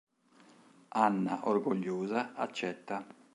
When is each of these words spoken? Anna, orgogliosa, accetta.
Anna, 1.03 1.41
orgogliosa, 1.43 2.31
accetta. 2.33 3.05